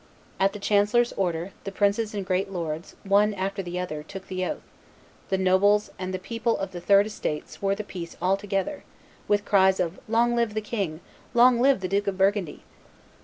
At 0.39 0.53
the 0.53 0.59
chancellor's 0.59 1.13
order, 1.13 1.51
the 1.63 1.71
princes 1.71 2.15
and 2.15 2.25
great 2.25 2.51
lords, 2.51 2.95
one 3.03 3.35
after 3.35 3.61
the 3.61 3.77
other, 3.77 4.01
took 4.01 4.25
the 4.29 4.43
oath; 4.43 4.63
the 5.29 5.37
nobles 5.37 5.91
and 5.99 6.11
the 6.11 6.17
people 6.17 6.57
of 6.57 6.71
the 6.71 6.81
third 6.81 7.05
estate 7.05 7.47
swore 7.51 7.75
the 7.75 7.83
peace 7.83 8.17
all 8.19 8.35
together, 8.35 8.83
with 9.27 9.45
cries 9.45 9.79
of 9.79 9.99
"Long 10.09 10.35
live 10.35 10.55
the 10.55 10.59
king! 10.59 11.01
Long 11.35 11.61
live 11.61 11.81
the 11.81 11.87
Duke 11.87 12.07
of 12.07 12.17
Burgundy!" 12.17 12.63